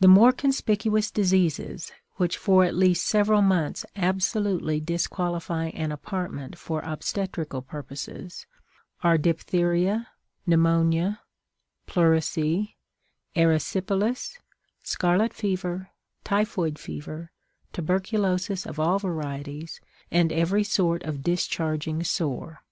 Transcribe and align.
The 0.00 0.08
more 0.08 0.32
conspicuous 0.32 1.08
diseases 1.12 1.92
which 2.16 2.36
for 2.36 2.64
at 2.64 2.74
least 2.74 3.06
several 3.06 3.42
months 3.42 3.86
absolutely 3.94 4.80
disqualify 4.80 5.66
an 5.68 5.92
apartment 5.92 6.58
for 6.58 6.84
obstetrical 6.84 7.62
purposes 7.62 8.44
are 9.04 9.16
diphtheria, 9.16 10.08
pneumonia, 10.48 11.20
pleurisy, 11.86 12.76
erysipelas, 13.36 14.36
scarlet 14.82 15.32
fever, 15.32 15.90
typhoid 16.24 16.76
fever, 16.76 17.30
tuberculosis 17.72 18.66
of 18.66 18.80
all 18.80 18.98
varieties, 18.98 19.80
and 20.10 20.32
every 20.32 20.64
sort 20.64 21.04
of 21.04 21.22
discharging 21.22 22.02
sore. 22.02 22.64